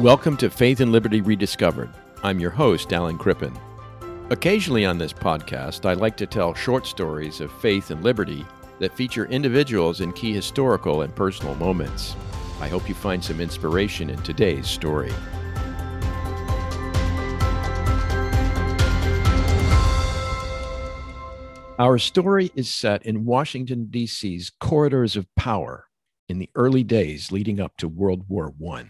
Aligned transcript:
Welcome 0.00 0.38
to 0.38 0.48
Faith 0.48 0.80
and 0.80 0.92
Liberty 0.92 1.20
Rediscovered. 1.20 1.90
I'm 2.22 2.40
your 2.40 2.50
host, 2.50 2.90
Alan 2.94 3.18
Crippen. 3.18 3.54
Occasionally 4.30 4.86
on 4.86 4.96
this 4.96 5.12
podcast, 5.12 5.84
I 5.84 5.92
like 5.92 6.16
to 6.16 6.26
tell 6.26 6.54
short 6.54 6.86
stories 6.86 7.42
of 7.42 7.52
faith 7.52 7.90
and 7.90 8.02
liberty 8.02 8.46
that 8.78 8.96
feature 8.96 9.26
individuals 9.26 10.00
in 10.00 10.14
key 10.14 10.32
historical 10.32 11.02
and 11.02 11.14
personal 11.14 11.54
moments. 11.56 12.16
I 12.62 12.68
hope 12.68 12.88
you 12.88 12.94
find 12.94 13.22
some 13.22 13.42
inspiration 13.42 14.08
in 14.08 14.22
today's 14.22 14.66
story. 14.66 15.12
Our 21.78 21.98
story 21.98 22.50
is 22.54 22.70
set 22.70 23.04
in 23.04 23.26
Washington, 23.26 23.88
D.C.'s 23.90 24.50
corridors 24.58 25.14
of 25.14 25.26
power 25.36 25.88
in 26.26 26.38
the 26.38 26.48
early 26.54 26.84
days 26.84 27.30
leading 27.30 27.60
up 27.60 27.76
to 27.76 27.86
World 27.86 28.24
War 28.30 28.54
I. 28.66 28.86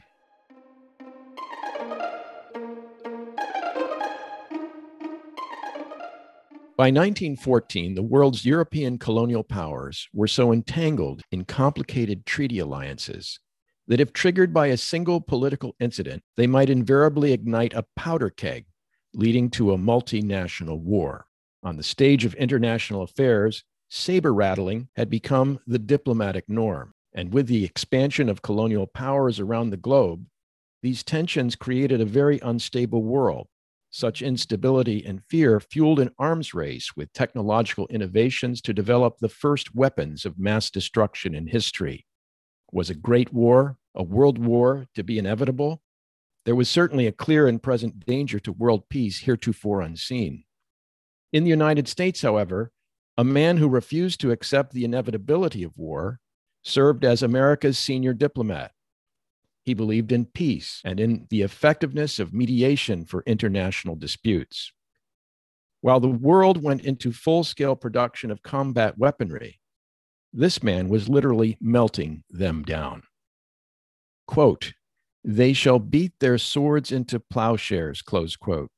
By 6.80 6.86
1914, 6.86 7.94
the 7.94 8.02
world's 8.02 8.46
European 8.46 8.96
colonial 8.96 9.42
powers 9.42 10.08
were 10.14 10.26
so 10.26 10.50
entangled 10.50 11.20
in 11.30 11.44
complicated 11.44 12.24
treaty 12.24 12.58
alliances 12.58 13.38
that 13.86 14.00
if 14.00 14.14
triggered 14.14 14.54
by 14.54 14.68
a 14.68 14.78
single 14.78 15.20
political 15.20 15.76
incident, 15.78 16.22
they 16.38 16.46
might 16.46 16.70
invariably 16.70 17.34
ignite 17.34 17.74
a 17.74 17.84
powder 17.96 18.30
keg, 18.30 18.64
leading 19.12 19.50
to 19.50 19.72
a 19.72 19.76
multinational 19.76 20.80
war. 20.80 21.26
On 21.62 21.76
the 21.76 21.82
stage 21.82 22.24
of 22.24 22.32
international 22.36 23.02
affairs, 23.02 23.62
saber 23.90 24.32
rattling 24.32 24.88
had 24.96 25.10
become 25.10 25.60
the 25.66 25.78
diplomatic 25.78 26.48
norm. 26.48 26.94
And 27.12 27.30
with 27.30 27.46
the 27.46 27.62
expansion 27.62 28.30
of 28.30 28.40
colonial 28.40 28.86
powers 28.86 29.38
around 29.38 29.68
the 29.68 29.76
globe, 29.76 30.24
these 30.82 31.02
tensions 31.02 31.56
created 31.56 32.00
a 32.00 32.06
very 32.06 32.40
unstable 32.42 33.02
world 33.02 33.48
such 33.90 34.22
instability 34.22 35.04
and 35.04 35.22
fear 35.28 35.58
fueled 35.60 35.98
an 35.98 36.10
arms 36.18 36.54
race 36.54 36.96
with 36.96 37.12
technological 37.12 37.86
innovations 37.88 38.60
to 38.62 38.72
develop 38.72 39.18
the 39.18 39.28
first 39.28 39.74
weapons 39.74 40.24
of 40.24 40.38
mass 40.38 40.70
destruction 40.70 41.34
in 41.34 41.46
history. 41.48 42.06
Was 42.72 42.88
a 42.88 42.94
great 42.94 43.32
war, 43.32 43.76
a 43.94 44.02
world 44.02 44.38
war, 44.38 44.86
to 44.94 45.02
be 45.02 45.18
inevitable? 45.18 45.82
There 46.46 46.54
was 46.54 46.70
certainly 46.70 47.06
a 47.06 47.12
clear 47.12 47.48
and 47.48 47.62
present 47.62 48.06
danger 48.06 48.38
to 48.40 48.52
world 48.52 48.88
peace 48.88 49.18
heretofore 49.18 49.82
unseen. 49.82 50.44
In 51.32 51.44
the 51.44 51.50
United 51.50 51.88
States, 51.88 52.22
however, 52.22 52.72
a 53.18 53.24
man 53.24 53.58
who 53.58 53.68
refused 53.68 54.20
to 54.20 54.30
accept 54.30 54.72
the 54.72 54.84
inevitability 54.84 55.62
of 55.62 55.76
war 55.76 56.20
served 56.62 57.04
as 57.04 57.22
America's 57.22 57.78
senior 57.78 58.14
diplomat. 58.14 58.72
He 59.64 59.74
believed 59.74 60.12
in 60.12 60.26
peace 60.26 60.80
and 60.84 60.98
in 60.98 61.26
the 61.30 61.42
effectiveness 61.42 62.18
of 62.18 62.32
mediation 62.32 63.04
for 63.04 63.22
international 63.26 63.94
disputes. 63.94 64.72
While 65.82 66.00
the 66.00 66.08
world 66.08 66.62
went 66.62 66.82
into 66.84 67.12
full 67.12 67.44
scale 67.44 67.76
production 67.76 68.30
of 68.30 68.42
combat 68.42 68.98
weaponry, 68.98 69.60
this 70.32 70.62
man 70.62 70.88
was 70.88 71.08
literally 71.08 71.56
melting 71.60 72.24
them 72.30 72.62
down. 72.62 73.02
Quote, 74.26 74.72
they 75.24 75.52
shall 75.52 75.78
beat 75.78 76.12
their 76.20 76.38
swords 76.38 76.92
into 76.92 77.20
plowshares, 77.20 78.00
close 78.00 78.36
quote. 78.36 78.70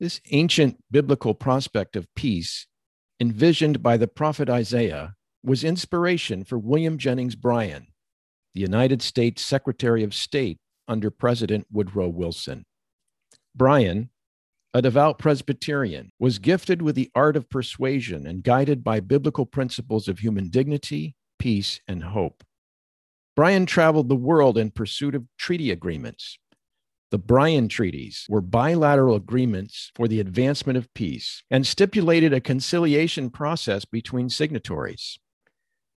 This 0.00 0.20
ancient 0.30 0.82
biblical 0.90 1.34
prospect 1.34 1.96
of 1.96 2.12
peace, 2.14 2.66
envisioned 3.20 3.82
by 3.82 3.96
the 3.96 4.08
prophet 4.08 4.48
Isaiah, 4.48 5.14
was 5.42 5.64
inspiration 5.64 6.44
for 6.44 6.58
William 6.58 6.96
Jennings 6.98 7.34
Bryan, 7.34 7.88
the 8.54 8.60
United 8.60 9.02
States 9.02 9.42
Secretary 9.42 10.04
of 10.04 10.14
State 10.14 10.58
under 10.86 11.10
President 11.10 11.66
Woodrow 11.72 12.08
Wilson. 12.08 12.64
Bryan, 13.54 14.10
a 14.72 14.82
devout 14.82 15.18
Presbyterian, 15.18 16.10
was 16.18 16.38
gifted 16.38 16.82
with 16.82 16.94
the 16.94 17.10
art 17.14 17.36
of 17.36 17.50
persuasion 17.50 18.26
and 18.26 18.42
guided 18.42 18.82
by 18.82 19.00
biblical 19.00 19.46
principles 19.46 20.08
of 20.08 20.18
human 20.18 20.48
dignity, 20.48 21.14
peace, 21.38 21.80
and 21.88 22.02
hope. 22.02 22.44
Bryan 23.36 23.66
traveled 23.66 24.08
the 24.08 24.16
world 24.16 24.56
in 24.56 24.70
pursuit 24.70 25.14
of 25.14 25.26
treaty 25.38 25.70
agreements. 25.70 26.38
The 27.10 27.18
Bryan 27.18 27.68
Treaties 27.68 28.26
were 28.28 28.40
bilateral 28.40 29.14
agreements 29.14 29.90
for 29.94 30.08
the 30.08 30.20
advancement 30.20 30.76
of 30.76 30.92
peace 30.94 31.42
and 31.50 31.66
stipulated 31.66 32.32
a 32.32 32.40
conciliation 32.40 33.30
process 33.30 33.84
between 33.84 34.28
signatories. 34.28 35.18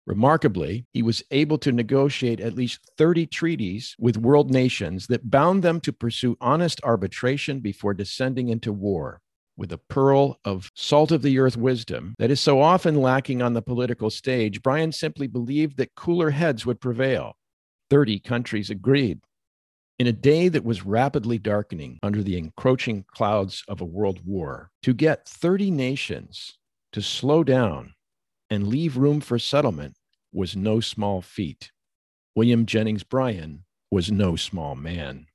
Remarkably, 0.08 0.86
he 0.94 1.04
was 1.04 1.22
able 1.32 1.58
to 1.58 1.74
negotiate 1.74 2.40
at 2.40 2.54
least 2.54 2.80
30 2.98 3.28
treaties 3.28 3.94
with 4.00 4.16
world 4.16 4.50
nations 4.50 5.08
that 5.08 5.30
bound 5.30 5.64
them 5.64 5.82
to 5.82 5.92
pursue 5.92 6.38
honest 6.40 6.80
arbitration 6.86 7.60
before 7.60 7.94
descending 7.94 8.48
into 8.48 8.72
war. 8.72 9.20
With 9.58 9.74
a 9.74 9.78
pearl 9.78 10.40
of 10.46 10.72
salt 10.76 11.12
of 11.12 11.24
the 11.24 11.38
earth 11.40 11.58
wisdom 11.58 12.16
that 12.20 12.32
is 12.32 12.40
so 12.40 12.62
often 12.62 13.02
lacking 13.02 13.42
on 13.42 13.52
the 13.52 13.62
political 13.62 14.10
stage, 14.10 14.62
Bryan 14.62 14.94
simply 14.94 15.28
believed 15.28 15.76
that 15.76 15.96
cooler 15.96 16.30
heads 16.30 16.66
would 16.66 16.80
prevail. 16.80 17.36
30 17.90 18.20
countries 18.20 18.70
agreed. 18.70 19.20
In 20.00 20.08
a 20.08 20.14
day 20.14 20.48
that 20.48 20.64
was 20.64 20.86
rapidly 20.86 21.38
darkening 21.38 22.00
under 22.02 22.24
the 22.24 22.38
encroaching 22.38 23.04
clouds 23.14 23.62
of 23.68 23.82
a 23.82 23.86
world 23.86 24.22
war, 24.26 24.70
to 24.84 24.94
get 24.94 25.28
30 25.28 25.70
nations 25.70 26.58
to 26.94 27.02
slow 27.02 27.44
down 27.44 27.94
and 28.50 28.68
leave 28.68 28.98
room 28.98 29.22
for 29.22 29.40
settlement 29.40 29.96
was 30.32 30.56
no 30.56 30.80
small 30.80 31.22
feat. 31.22 31.72
William 32.36 32.66
Jennings 32.66 33.04
Bryan 33.04 33.64
was 33.92 34.12
no 34.12 34.36
small 34.36 34.76
man. 34.76 35.28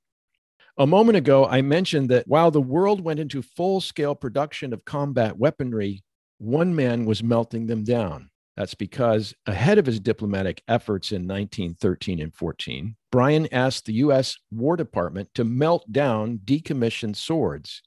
A 0.77 0.87
moment 0.87 1.17
ago, 1.17 1.45
I 1.45 1.61
mentioned 1.61 2.09
that 2.09 2.27
while 2.27 2.49
the 2.49 2.61
world 2.61 3.01
went 3.01 3.19
into 3.19 3.41
full 3.41 3.81
scale 3.81 4.15
production 4.15 4.73
of 4.73 4.85
combat 4.85 5.37
weaponry, 5.37 6.03
one 6.39 6.75
man 6.75 7.05
was 7.05 7.23
melting 7.23 7.67
them 7.67 7.83
down. 7.83 8.29
That's 8.57 8.75
because 8.75 9.33
ahead 9.45 9.77
of 9.77 9.85
his 9.85 9.99
diplomatic 9.99 10.61
efforts 10.67 11.11
in 11.11 11.27
1913 11.27 12.19
and 12.19 12.33
14, 12.33 12.95
Bryan 13.11 13.47
asked 13.51 13.85
the 13.85 13.93
US 13.95 14.37
War 14.51 14.75
Department 14.75 15.29
to 15.35 15.43
melt 15.43 15.91
down 15.91 16.39
decommissioned 16.43 17.15
swords 17.15 17.81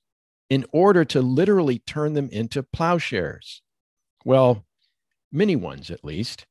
in 0.50 0.64
order 0.72 1.04
to 1.04 1.22
literally 1.22 1.80
turn 1.80 2.14
them 2.14 2.28
into 2.30 2.62
plowshares. 2.62 3.62
Well, 4.24 4.64
many 5.32 5.56
ones 5.56 5.90
at 5.90 6.04
least. 6.04 6.46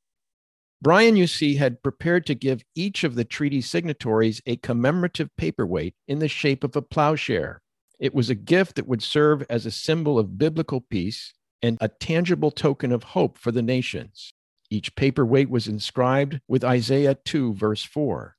Bryan, 0.81 1.15
you 1.15 1.27
see, 1.27 1.55
had 1.55 1.81
prepared 1.81 2.25
to 2.27 2.35
give 2.35 2.63
each 2.75 3.03
of 3.03 3.15
the 3.15 3.25
treaty 3.25 3.61
signatories 3.61 4.41
a 4.45 4.57
commemorative 4.57 5.29
paperweight 5.37 5.95
in 6.07 6.19
the 6.19 6.27
shape 6.27 6.63
of 6.63 6.75
a 6.75 6.81
plowshare. 6.81 7.61
It 7.99 8.13
was 8.13 8.29
a 8.29 8.35
gift 8.35 8.75
that 8.75 8.87
would 8.87 9.01
serve 9.01 9.43
as 9.49 9.65
a 9.65 9.71
symbol 9.71 10.19
of 10.19 10.37
biblical 10.37 10.81
peace 10.81 11.33
and 11.61 11.77
a 11.81 11.87
tangible 11.87 12.51
token 12.51 12.91
of 12.91 13.03
hope 13.03 13.37
for 13.37 13.51
the 13.51 13.61
nations. 13.61 14.33
Each 14.69 14.95
paperweight 14.95 15.49
was 15.49 15.67
inscribed 15.67 16.41
with 16.47 16.63
Isaiah 16.63 17.15
2, 17.15 17.53
verse 17.53 17.83
4 17.83 18.35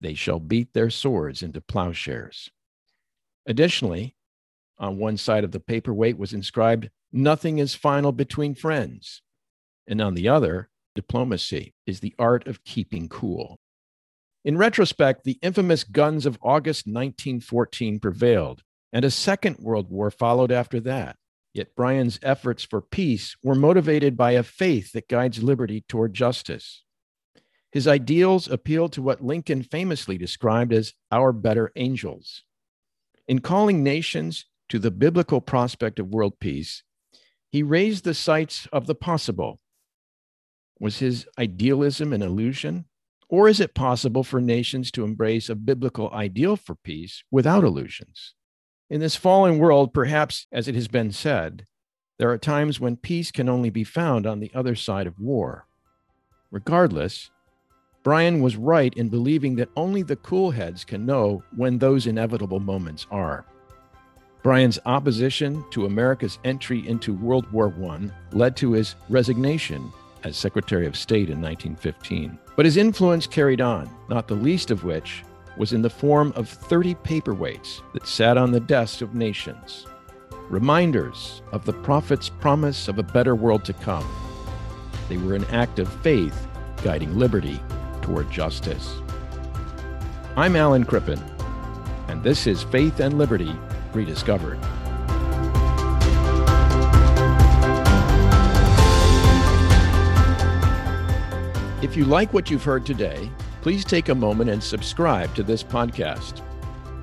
They 0.00 0.14
shall 0.14 0.40
beat 0.40 0.74
their 0.74 0.90
swords 0.90 1.42
into 1.42 1.60
plowshares. 1.60 2.50
Additionally, 3.46 4.16
on 4.78 4.98
one 4.98 5.16
side 5.16 5.44
of 5.44 5.52
the 5.52 5.60
paperweight 5.60 6.18
was 6.18 6.32
inscribed, 6.32 6.90
Nothing 7.12 7.58
is 7.58 7.74
final 7.74 8.12
between 8.12 8.54
friends. 8.54 9.22
And 9.86 10.00
on 10.00 10.14
the 10.14 10.28
other, 10.28 10.68
Diplomacy 10.94 11.74
is 11.86 12.00
the 12.00 12.14
art 12.18 12.46
of 12.46 12.64
keeping 12.64 13.08
cool. 13.08 13.58
In 14.44 14.56
retrospect, 14.56 15.24
the 15.24 15.38
infamous 15.42 15.82
guns 15.82 16.26
of 16.26 16.38
August 16.42 16.86
1914 16.86 17.98
prevailed, 17.98 18.62
and 18.92 19.04
a 19.04 19.10
second 19.10 19.56
world 19.58 19.90
war 19.90 20.10
followed 20.10 20.52
after 20.52 20.78
that. 20.80 21.16
Yet 21.52 21.74
Bryan's 21.74 22.18
efforts 22.22 22.64
for 22.64 22.80
peace 22.80 23.36
were 23.42 23.54
motivated 23.54 24.16
by 24.16 24.32
a 24.32 24.42
faith 24.42 24.92
that 24.92 25.08
guides 25.08 25.42
liberty 25.42 25.84
toward 25.88 26.14
justice. 26.14 26.84
His 27.72 27.88
ideals 27.88 28.48
appealed 28.48 28.92
to 28.92 29.02
what 29.02 29.24
Lincoln 29.24 29.62
famously 29.62 30.18
described 30.18 30.72
as 30.72 30.94
our 31.10 31.32
better 31.32 31.72
angels. 31.74 32.42
In 33.26 33.40
calling 33.40 33.82
nations 33.82 34.46
to 34.68 34.78
the 34.78 34.90
biblical 34.90 35.40
prospect 35.40 35.98
of 35.98 36.12
world 36.12 36.38
peace, 36.38 36.82
he 37.50 37.62
raised 37.62 38.04
the 38.04 38.14
sights 38.14 38.68
of 38.72 38.86
the 38.86 38.94
possible 38.94 39.60
was 40.84 40.98
his 40.98 41.26
idealism 41.38 42.12
an 42.12 42.20
illusion? 42.20 42.84
Or 43.30 43.48
is 43.48 43.58
it 43.58 43.74
possible 43.74 44.22
for 44.22 44.38
nations 44.38 44.90
to 44.90 45.02
embrace 45.02 45.48
a 45.48 45.54
biblical 45.54 46.10
ideal 46.10 46.56
for 46.56 46.74
peace 46.74 47.24
without 47.30 47.64
illusions? 47.64 48.34
In 48.90 49.00
this 49.00 49.16
fallen 49.16 49.58
world, 49.58 49.94
perhaps 49.94 50.46
as 50.52 50.68
it 50.68 50.74
has 50.74 50.86
been 50.86 51.10
said, 51.10 51.64
there 52.18 52.28
are 52.28 52.36
times 52.36 52.80
when 52.80 52.98
peace 52.98 53.30
can 53.30 53.48
only 53.48 53.70
be 53.70 53.82
found 53.82 54.26
on 54.26 54.40
the 54.40 54.52
other 54.54 54.74
side 54.74 55.06
of 55.06 55.18
war. 55.18 55.66
Regardless, 56.50 57.30
Bryan 58.02 58.42
was 58.42 58.56
right 58.56 58.92
in 58.92 59.08
believing 59.08 59.56
that 59.56 59.70
only 59.76 60.02
the 60.02 60.16
cool 60.16 60.50
heads 60.50 60.84
can 60.84 61.06
know 61.06 61.42
when 61.56 61.78
those 61.78 62.06
inevitable 62.06 62.60
moments 62.60 63.06
are. 63.10 63.46
Bryan's 64.42 64.78
opposition 64.84 65.64
to 65.70 65.86
America's 65.86 66.38
entry 66.44 66.86
into 66.86 67.14
World 67.14 67.50
War 67.52 67.74
I 67.90 68.10
led 68.32 68.54
to 68.58 68.72
his 68.72 68.96
resignation 69.08 69.90
as 70.24 70.36
Secretary 70.36 70.86
of 70.86 70.96
State 70.96 71.30
in 71.30 71.40
1915. 71.40 72.38
But 72.56 72.64
his 72.64 72.76
influence 72.76 73.26
carried 73.26 73.60
on, 73.60 73.88
not 74.08 74.26
the 74.26 74.34
least 74.34 74.70
of 74.70 74.84
which 74.84 75.22
was 75.56 75.72
in 75.72 75.82
the 75.82 75.90
form 75.90 76.32
of 76.34 76.48
30 76.48 76.94
paperweights 76.96 77.80
that 77.92 78.08
sat 78.08 78.36
on 78.36 78.50
the 78.50 78.60
desks 78.60 79.02
of 79.02 79.14
nations, 79.14 79.86
reminders 80.48 81.42
of 81.52 81.64
the 81.64 81.72
prophet's 81.72 82.28
promise 82.28 82.88
of 82.88 82.98
a 82.98 83.02
better 83.02 83.34
world 83.34 83.64
to 83.64 83.72
come. 83.72 84.06
They 85.08 85.16
were 85.16 85.34
an 85.34 85.44
act 85.46 85.78
of 85.78 85.92
faith 86.02 86.48
guiding 86.82 87.16
liberty 87.16 87.60
toward 88.02 88.30
justice. 88.30 88.94
I'm 90.36 90.56
Alan 90.56 90.84
Crippen, 90.84 91.22
and 92.08 92.22
this 92.22 92.46
is 92.46 92.64
Faith 92.64 93.00
and 93.00 93.16
Liberty 93.18 93.54
Rediscovered. 93.92 94.58
If 101.84 101.98
you 101.98 102.06
like 102.06 102.32
what 102.32 102.50
you've 102.50 102.64
heard 102.64 102.86
today, 102.86 103.30
please 103.60 103.84
take 103.84 104.08
a 104.08 104.14
moment 104.14 104.48
and 104.48 104.64
subscribe 104.64 105.34
to 105.34 105.42
this 105.42 105.62
podcast. 105.62 106.40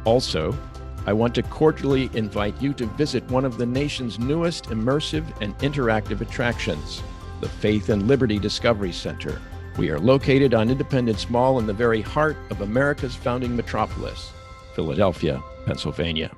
Also, 0.05 0.57
I 1.05 1.13
want 1.13 1.35
to 1.35 1.43
cordially 1.43 2.09
invite 2.15 2.59
you 2.59 2.73
to 2.73 2.87
visit 2.87 3.23
one 3.29 3.45
of 3.45 3.59
the 3.59 3.65
nation's 3.67 4.17
newest 4.17 4.69
immersive 4.69 5.39
and 5.39 5.55
interactive 5.59 6.21
attractions, 6.21 7.03
the 7.41 7.47
Faith 7.47 7.89
and 7.89 8.07
Liberty 8.07 8.39
Discovery 8.39 8.91
Center. 8.91 9.39
We 9.77 9.91
are 9.91 9.99
located 9.99 10.55
on 10.55 10.71
Independence 10.71 11.29
Mall 11.29 11.59
in 11.59 11.67
the 11.67 11.73
very 11.73 12.01
heart 12.01 12.37
of 12.49 12.61
America's 12.61 13.15
founding 13.15 13.55
metropolis, 13.55 14.31
Philadelphia, 14.73 15.43
Pennsylvania. 15.67 16.31